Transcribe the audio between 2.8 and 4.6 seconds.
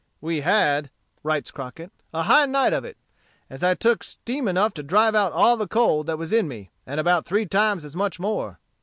it, as I took steam